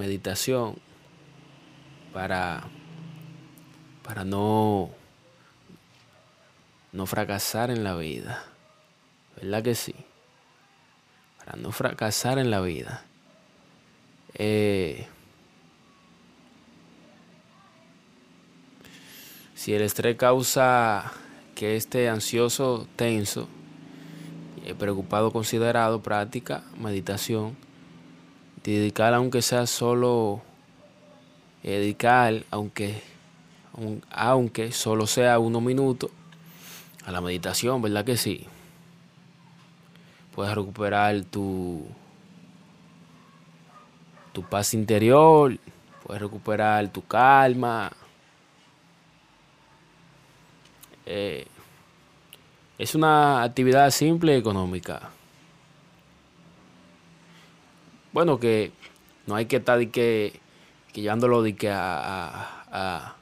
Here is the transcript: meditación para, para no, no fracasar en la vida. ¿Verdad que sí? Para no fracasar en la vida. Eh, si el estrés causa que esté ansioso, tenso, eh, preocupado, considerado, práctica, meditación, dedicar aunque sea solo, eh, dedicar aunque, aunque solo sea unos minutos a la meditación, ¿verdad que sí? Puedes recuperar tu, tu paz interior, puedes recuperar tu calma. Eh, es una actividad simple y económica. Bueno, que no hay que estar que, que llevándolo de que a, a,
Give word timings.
meditación 0.00 0.76
para, 2.12 2.62
para 4.02 4.24
no, 4.24 4.90
no 6.92 7.06
fracasar 7.06 7.70
en 7.70 7.84
la 7.84 7.94
vida. 7.94 8.44
¿Verdad 9.36 9.62
que 9.62 9.74
sí? 9.74 9.94
Para 11.38 11.58
no 11.58 11.70
fracasar 11.70 12.38
en 12.38 12.50
la 12.50 12.60
vida. 12.60 13.04
Eh, 14.34 15.06
si 19.54 19.74
el 19.74 19.82
estrés 19.82 20.16
causa 20.16 21.12
que 21.54 21.76
esté 21.76 22.08
ansioso, 22.08 22.88
tenso, 22.96 23.48
eh, 24.64 24.74
preocupado, 24.74 25.30
considerado, 25.30 26.02
práctica, 26.02 26.64
meditación, 26.78 27.56
dedicar 28.64 29.14
aunque 29.14 29.42
sea 29.42 29.66
solo, 29.66 30.42
eh, 31.62 31.78
dedicar 31.78 32.44
aunque, 32.50 33.02
aunque 34.10 34.72
solo 34.72 35.06
sea 35.06 35.38
unos 35.38 35.62
minutos 35.62 36.10
a 37.04 37.12
la 37.12 37.20
meditación, 37.20 37.80
¿verdad 37.82 38.04
que 38.04 38.16
sí? 38.16 38.46
Puedes 40.34 40.54
recuperar 40.54 41.22
tu, 41.24 41.86
tu 44.32 44.42
paz 44.42 44.74
interior, 44.74 45.58
puedes 46.04 46.22
recuperar 46.22 46.88
tu 46.88 47.04
calma. 47.06 47.90
Eh, 51.06 51.46
es 52.78 52.94
una 52.94 53.42
actividad 53.42 53.90
simple 53.90 54.34
y 54.34 54.38
económica. 54.38 55.10
Bueno, 58.12 58.40
que 58.40 58.72
no 59.26 59.36
hay 59.36 59.46
que 59.46 59.56
estar 59.56 59.86
que, 59.88 60.40
que 60.92 61.00
llevándolo 61.00 61.42
de 61.42 61.54
que 61.54 61.70
a, 61.70 62.64
a, 62.72 63.16